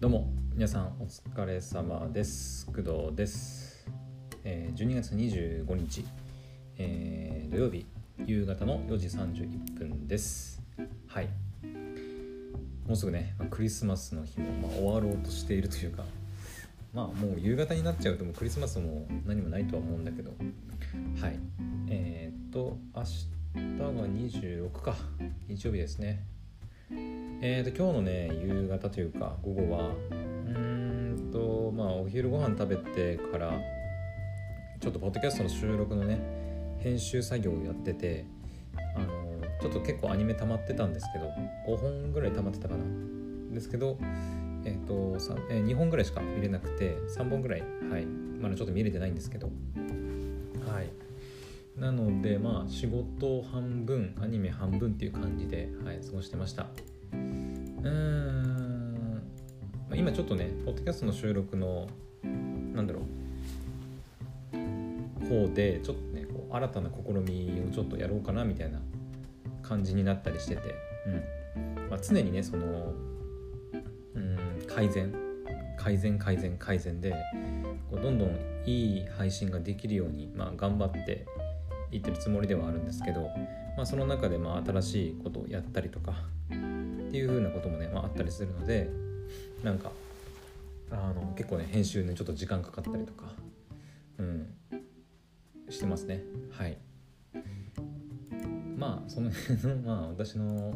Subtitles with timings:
[0.00, 2.66] どうも皆さんお疲れ様です。
[2.66, 3.84] 工藤です、
[4.44, 6.04] えー、12月25日、
[6.76, 7.84] えー土曜日
[8.24, 10.62] 夕方の4時31分です。
[11.08, 11.28] はい。
[12.86, 16.04] もうすぐねまあクリスマスの日も、まあ、終わろうとしているというか
[16.94, 20.30] まあもう夕方になっちゃうともうクリスマスも何もないとは思うんだけど。
[21.20, 21.40] はい。
[21.88, 24.94] えー、っと明日が26か。
[25.48, 26.22] 日曜日ですね。
[27.40, 33.52] えー、と今日のね夕方というか午後はうんとまあお昼ご飯食べてから
[34.80, 36.18] ちょっとポッドキャストの収録のね
[36.80, 38.24] 編集作業をやってて
[38.96, 41.26] あのちょっと結構アニメ溜まってたんですけど
[41.72, 42.82] 5本ぐらい溜まってたかな。
[43.54, 43.98] ですけど
[44.64, 45.16] えっ、と
[45.48, 48.04] えー2本ぐらいしか見れなくて3本ぐらいはい。
[48.04, 49.48] まだちょっと見れてないんですけど。
[50.66, 50.90] はい。
[51.80, 56.66] なのでまあ仕事半分アニメ半分っていう感じで、はい、過ごしてました。
[57.12, 59.22] うーん。
[59.88, 61.88] まあ今ちょっとねポッドキャストの収録の
[62.74, 63.00] なんだろ
[64.52, 68.80] う方でちょっとねこう新たな試みをちょっとやろうかなみたいな
[69.62, 70.74] 感じになったりしてて、
[71.06, 71.88] うん。
[71.90, 72.92] まあ、常にねその
[74.14, 75.12] うん改善
[75.76, 77.14] 改善改善改善で
[77.90, 81.24] こうどんどんいい配信ができるように、まあ、頑張って
[81.90, 83.22] いってるつもりではあるんですけど、
[83.76, 86.14] まあ、その中でまあ新しいことをやったりとか
[87.08, 88.90] っていう風なこともね、まあ、あったりするので
[89.62, 89.90] なんか
[90.90, 93.32] あの結構ね編集にちょっと時間かかったりとか、
[94.18, 94.54] うん、
[95.70, 96.22] してますね。
[96.50, 96.78] はい。
[98.76, 100.74] まあその辺の まあ私の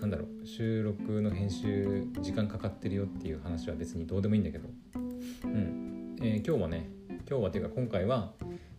[0.00, 4.68] なんだろう収録の編集時間かかってるよっていう話は別にどうでもいいんだけど
[5.44, 8.32] うん、えー今日はね今日はっていうか今回は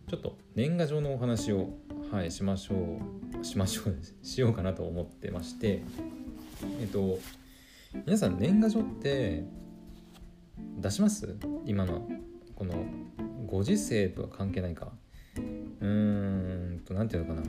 [0.08, 1.70] ちょっと年賀状のお話を
[2.12, 3.00] はいしましょ
[3.40, 5.82] うしましょうしようかなと思ってまして
[6.80, 7.18] えっと
[8.04, 9.44] 皆さん年賀状って
[10.78, 11.36] 出します？
[11.64, 12.08] 今の
[12.54, 12.84] この
[13.46, 14.92] ご時世とは関係ないか。
[15.36, 17.46] うーんと何ていうのかな。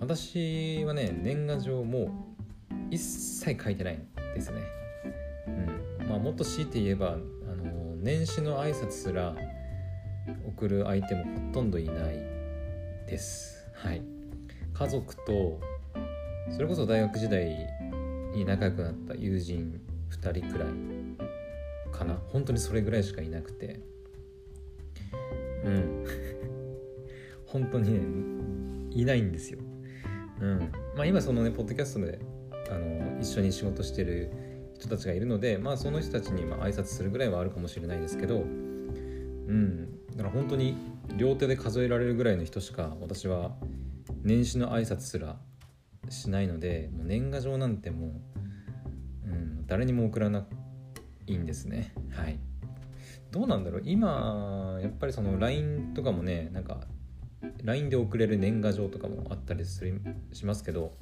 [0.00, 2.34] 私はね年賀状も
[2.90, 4.62] 一切書いてないんですね。
[6.00, 6.08] うん。
[6.08, 9.34] まあもっと強いて言えばあの年始の挨拶すら
[10.46, 12.14] 送る相手もほとんどいない
[13.06, 13.66] です。
[13.74, 14.02] はい。
[14.72, 15.60] 家族と
[16.50, 17.68] それこそ大学時代
[18.34, 19.80] に仲良くなった友人
[20.10, 20.68] 2人くらい
[21.92, 22.18] かな。
[22.28, 23.80] 本当にそれぐらいしかいなくて。
[25.64, 26.04] うん。
[27.46, 28.00] 本当にね
[28.90, 29.60] いないんですよ。
[30.40, 30.58] うん。
[30.96, 32.18] まあ今そのねポッドキャストで
[32.70, 34.30] あの一緒に仕事してる
[34.74, 38.40] 人たちがいるのでまあその人たちにまあ挨拶するぐらいはあるかもしれないですけど。
[38.40, 38.44] う
[39.52, 39.88] ん。
[40.10, 40.76] だから本当に
[41.16, 43.56] 両手で数えられるぐらいの人しか私は
[44.22, 45.38] 年始の挨拶すら
[46.08, 48.06] しないのでもう年賀状なんても
[49.26, 50.46] う、うん、誰にも送らな
[51.26, 51.92] いんですね。
[52.10, 52.38] はい。
[53.30, 53.82] どうなんだろう。
[53.84, 56.80] 今やっぱりその LINE とかもねなんか
[57.64, 60.00] LINE で送れる年賀状とかもあったりする
[60.32, 60.92] しますけど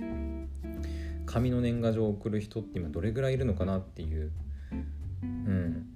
[1.27, 4.33] 紙の年賀状を送る人って今どれぐらいいるのかなっていう、
[5.23, 5.87] うん、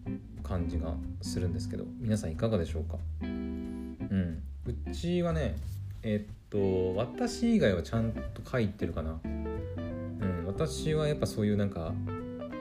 [0.43, 2.99] 感じがするんですけど皆さんいかがでしょうか。
[3.23, 4.43] うん。
[4.65, 5.57] うちはね
[6.03, 9.21] えっと私以外はちゃんと書いてるかな。
[9.25, 11.93] うん私はやっぱそういうなんか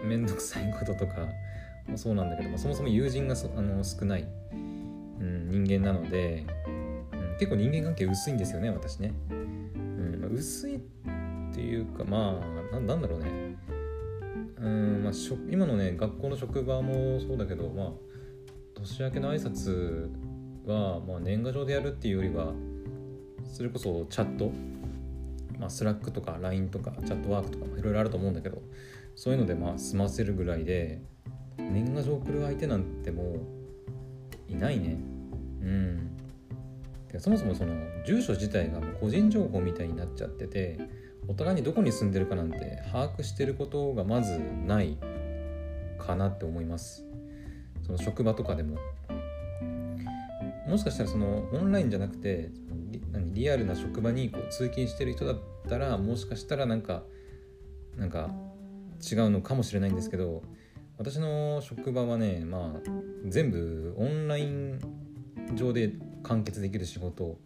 [0.03, 1.27] 面倒くさいこととか
[1.87, 6.45] もそうなんだけど、まあ、そもそも友人がそあの少ない、うん、人間なので、
[7.13, 10.79] うん、結構人間関係薄いんですよね私ね、うんまあ、薄いっ
[11.53, 13.55] ていうかまあななんだろうね。
[14.57, 17.91] うん、まあ、しょ今のね学校の職場もそうだけどまあ
[18.75, 20.09] 年明けの挨拶
[20.65, 22.51] は、まあ、年賀状でやるっていうよりは
[23.47, 24.51] それこそチャット、
[25.59, 28.61] まあ、 Slack とか LINE とかチャットワークとかいろいろあると思うんだけど
[29.15, 31.01] そういうのでまあ済ませるぐらいで
[31.57, 33.55] 年賀状送る相手なんてもう
[34.47, 34.97] いないね。
[35.61, 36.11] うん。
[37.17, 37.73] そもそもその
[38.05, 40.79] 住所自体がもう個人情報みたいになっちゃってて
[41.27, 44.97] お互いにどこに住んでるかなんて把握してることがまずない
[45.97, 47.05] かなって思います。
[47.85, 48.77] その職場とかでも。
[50.67, 52.49] もしかしたらそのオンラインじゃなくて
[53.15, 57.03] 何リアルな職場にこう通勤してる人だったらもしかしたらなんか
[57.97, 58.29] なんか
[59.11, 60.43] 違うのかもしれないんですけど
[60.97, 62.89] 私の職場はねまあ
[63.25, 64.79] 全部オンライン
[65.55, 67.37] 上で完結できる仕事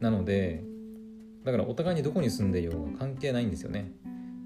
[0.00, 0.62] なので
[1.44, 3.90] だからお互いにどこに住んでいようが関係ないんですよね。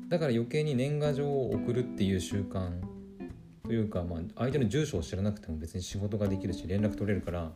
[0.08, 2.70] だから余計に年賀状を送るっていう習慣
[3.64, 7.50] というか、まあ、相手の住所を知らなくても別に仕事ができるし連絡取れるから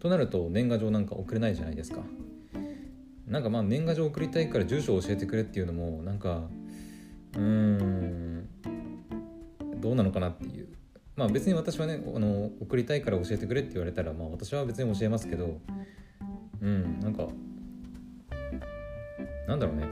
[0.00, 2.00] となると年賀状なんか送れないじゃないですか。
[3.26, 6.48] なんかまあ年賀状送りたいから住所を教えてくれっていうのもなんか
[7.34, 8.48] うーん
[9.80, 10.68] どうなのかなっていう。
[11.16, 15.60] まあ別に私はねあの送りたいから教えてくれって言われたらまあ私は別に教えますけど
[16.62, 17.28] うんなんか
[19.46, 19.84] なんだろうね。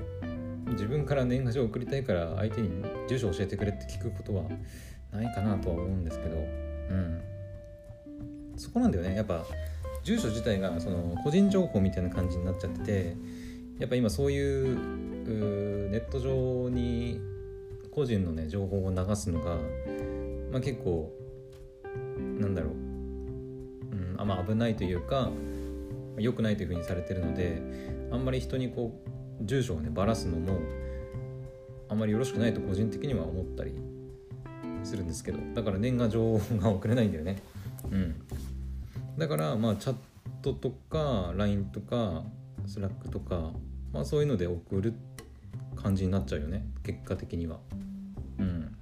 [0.73, 2.71] 自分から年賀状を送りたいから相手に
[3.09, 4.45] 住所教えてくれって聞くことは
[5.13, 7.21] ないかなとは思うんですけどうん。
[8.57, 9.15] そこなんだよね。
[9.15, 9.45] やっぱ
[10.09, 13.17] 住所自体がその個人情報みたいな感じになっちゃってて
[13.79, 17.21] やっぱ今そういうネット上に
[17.91, 19.57] 個人のね情報を流すのが、
[20.51, 21.13] まあ、結構
[22.41, 25.29] なんだろう、うん、あんま危ないというか
[26.17, 27.61] 良くないというふうにされてるので
[28.11, 30.59] あんまり人にこう住所をねばらすのも
[31.91, 33.75] あんまりよろしくないと個人的には思ったり
[34.85, 37.43] するんですけどだから年賀状が送れないんだよね。
[37.91, 38.15] うん。
[39.19, 39.97] だからまあチャッ
[40.43, 42.25] トとか LINE とか
[42.67, 43.53] Slack とか
[43.93, 44.95] まあそういうので送る
[45.75, 46.65] 感じになっちゃうよね。
[46.85, 47.59] 結果的には。
[48.39, 48.77] うん。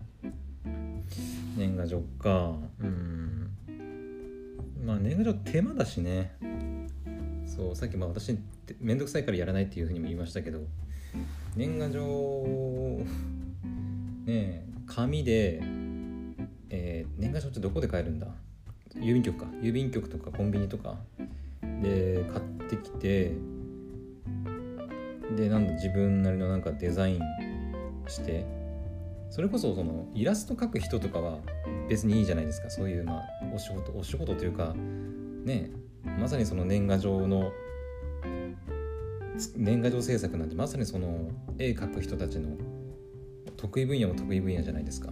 [1.56, 2.54] 年賀状か。
[2.80, 3.50] うん。
[4.84, 6.36] まあ年賀状手間だしね。
[7.46, 8.38] そうさっきまあ私
[8.80, 10.60] 面倒くさいからやらないっていうふうにも言いましたけど
[11.54, 13.00] 年賀状
[14.26, 15.62] ねえ紙で、
[16.68, 18.26] えー、年賀状ってどこで買えるんだ？
[19.00, 19.46] 郵便局か。
[19.62, 20.96] 郵便局とかコンビニとか。
[21.82, 23.32] で買ってきて
[25.36, 27.20] でなんだ自分なりのなんかデザイン
[28.08, 28.44] して。
[29.28, 31.40] それこそそのイラスト描く人とかは
[31.88, 32.70] 別にいいじゃないですか。
[32.70, 34.74] そういうまあお仕事お仕事というか
[35.44, 35.70] ね
[36.18, 37.52] まさにその年賀状の
[39.56, 42.56] 年賀状制作なんてまさにその絵描く人たちの
[43.56, 45.10] 得意分野も得意分野じゃないですか。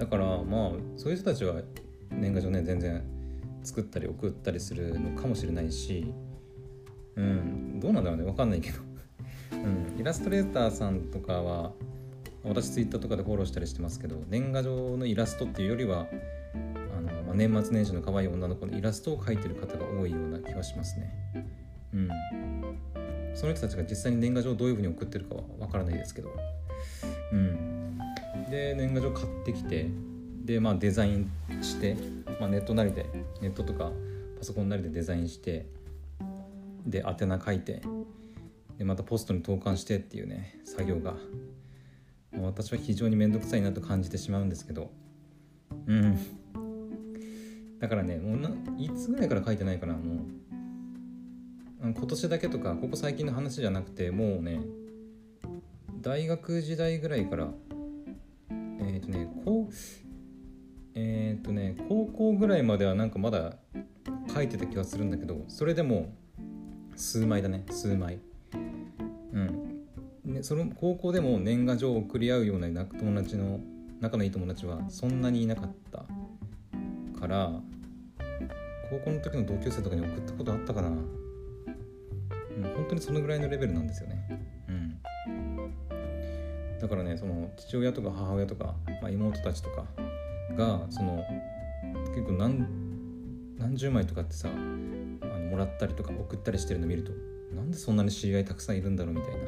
[0.00, 1.60] だからまあそういう人たちは
[2.10, 3.02] 年賀状ね全然
[3.62, 6.12] 作ったり送ったりするのかもしれないし、
[7.16, 8.78] うん、どうなんだろうね分かんないけど、
[9.52, 9.56] う
[9.96, 11.72] ん、イラストレーターさんとかは
[12.42, 16.08] 私ツイッターとかでフォローしたりしてますけど年賀状のイラストっていうよりは
[16.96, 21.46] あの、まあ、年末年始の可愛い女の子のイラストを描いてる方が多いような気がしますね。
[21.92, 22.08] うん、
[23.34, 26.30] その人たちが実際に年賀状をどういうふうに送ってるかはわからないですけど、
[27.32, 27.79] うん、
[28.50, 29.86] で年賀状買ってきて
[30.44, 31.30] でまあデザイン
[31.62, 31.96] して、
[32.40, 33.06] まあ、ネットなりで
[33.40, 33.92] ネットとか
[34.38, 35.66] パソコンなりでデザインして
[36.86, 37.82] で宛名書いて
[38.78, 41.14] でまたポストに投函してっていうね作業が。
[42.32, 44.90] 私は非常に面倒くさいなと感じてしまうんですけど。
[45.86, 46.18] うん。
[47.78, 50.00] だからねもうないつぐらいから書いてないかなも
[51.82, 51.92] う。
[51.92, 54.60] 今年だけとかここ最近の話じゃなくてもうね
[56.02, 57.48] 大学時代ぐらいから
[59.00, 59.74] っ、ー、とねこう
[60.94, 63.56] えっ、ー、とね高校ぐらいまではなんかまだ
[64.32, 66.14] 書いてた気がするんだけどそれでも
[66.96, 68.18] 数枚だね数枚。
[69.32, 69.70] うん。
[70.24, 73.60] ね、その高校でも年賀状を送り合うような友達の
[74.00, 76.04] 仲のいい友達はそんなにいなかった
[77.18, 77.52] から
[78.90, 80.88] 高校の時の同級生とかに送ったことあったかな。
[80.88, 80.96] うん、
[82.74, 84.19] 本当にそのぐらいのレベルなんですよね。
[86.80, 89.84] だからねその父親とか母親とか、まあ、妹たちとか
[90.56, 91.22] がその
[92.14, 92.66] 結構何
[93.58, 97.12] 何十枚とかってさあのもらったりとか送ったりしてるの見ると
[97.54, 99.38] なんでそんなに知り合いたくさんいるんだろうみたいな。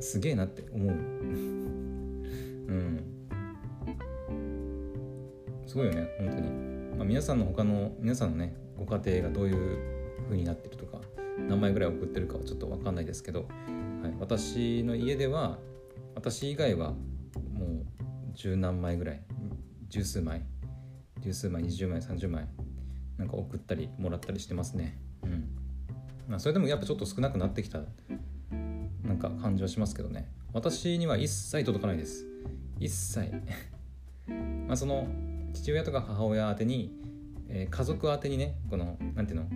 [0.00, 0.88] すげえなって思う。
[0.92, 3.04] うん。
[5.66, 6.50] すごいよね本当に、
[6.96, 9.78] まあ、皆さんの他の皆さんのねご家庭がどういう
[10.24, 11.00] 風になってるとか
[11.48, 13.48] 何枚ぐらい送ってるかはちょっと分かんないですけど、
[14.02, 15.58] はい、私の家では
[16.14, 16.90] 私以外は
[17.52, 17.86] もう
[18.34, 19.20] 十何枚ぐらい。
[19.88, 20.42] 十数枚。
[21.20, 22.46] 十数枚20枚30枚。
[23.16, 24.98] なんか送ったりもらったりしてますね。
[25.22, 25.48] うん。
[26.28, 27.80] まあそれでもやっぱちょっと少なくなってきた
[29.02, 30.28] なんか感じはしますけどね。
[30.52, 32.26] 私には一切届かないです。
[32.80, 33.32] 一切。
[34.66, 35.06] まあその
[35.52, 36.92] 父親とか母親宛てに、
[37.48, 39.46] えー、家族宛てにねこの何ていうの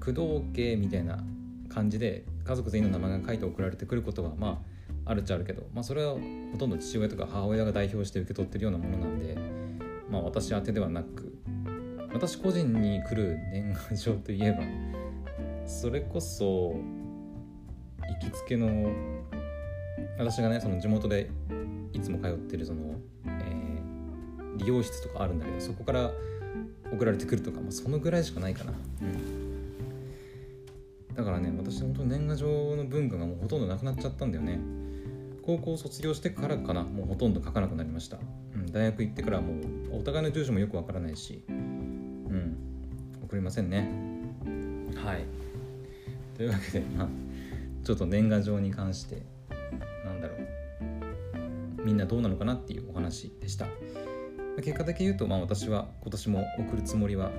[0.00, 1.22] 工藤家みたいな
[1.68, 4.67] 感じで家族全員の名前が書いて送られてくることはまあ
[5.08, 6.14] ああるっちゃあるけど、まあ、それは
[6.52, 9.36] ほとんど父親とか母親が代表して受け取ってるようなものなんで、
[10.10, 11.34] まあ、私宛てではなく
[12.12, 14.58] 私個人に来る年賀状といえば
[15.66, 16.74] それこそ
[18.06, 18.92] 行きつけの
[20.18, 21.30] 私がねその地元で
[21.92, 22.96] いつも通ってるその、
[23.26, 26.10] えー、理容室とかあるんだけどそこから
[26.92, 28.72] 送られてくるとか、まあ、そのぐらいしかないかな。
[29.02, 29.48] うん
[31.18, 34.60] だからね私本当に年賀状の文化がもうほとんどなくなっちゃったんだよね
[35.48, 36.82] 高校卒業してからかな。
[36.82, 38.18] もうほとんど書かなくなりました、
[38.54, 39.54] うん、大学行ってからも
[39.90, 41.42] うお互いの住所もよくわからないし。
[41.48, 42.54] うん。
[43.24, 43.88] 送りませんね。
[44.94, 45.24] はい。
[46.36, 47.08] というわけでまあ
[47.82, 49.22] ちょっと年賀状に関して
[50.04, 50.34] なんだろ
[51.80, 51.82] う。
[51.82, 53.64] みんなどうなのかなっていうお話でした。
[54.56, 57.30] 結果だけ言うと、まあ、私は今年も送るつもりは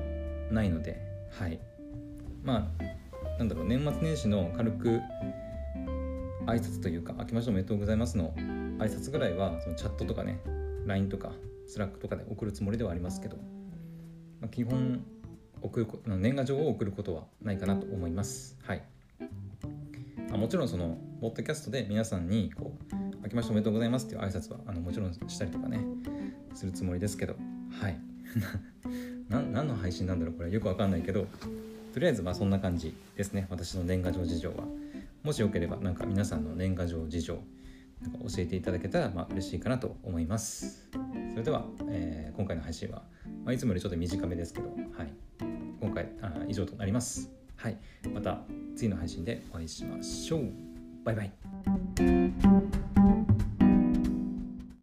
[0.50, 1.00] ないので
[1.30, 1.60] はい。
[2.42, 5.00] まあなんだろう年末年始の軽く
[6.50, 10.39] 挨拶というか「明けましておめでとうございます」の挨拶ぐらいはそのチャットとかね
[10.86, 11.34] LINE とか
[11.68, 13.38] Slack とかで送るつもりではありますけど、
[14.41, 15.03] まあ、基本
[15.62, 15.88] 送る
[16.18, 18.58] 年賀状を送ることはないかなと思います。
[18.63, 18.84] はい。
[20.32, 25.84] あもちろんそのポッドキャストで皆さんにこう「明けましておめでとうございます」っていう挨拶はあのもちろんしたりとかね
[26.53, 27.36] するつもりですけど
[27.72, 28.00] はい。
[29.29, 31.27] 何の配信なんだろうこれよくわかんないけど
[31.94, 34.65] とりあえずまあそんな感じですね私の年賀状事情は。
[35.24, 37.40] もしよければなんか皆さんの年賀状事情
[38.02, 40.90] なんか教えていただけたらまあ嬉しいかなと思います。
[41.32, 43.04] それでは、えー、今回の配信は、
[43.44, 45.14] まあ、いつもよりちょっと短めですけど、はい、
[45.82, 47.30] 今回あ以上となります。
[47.56, 47.78] はい。
[48.14, 48.40] また
[48.76, 50.50] 次の配信でお会いしましょう。
[51.04, 52.49] バイバイ。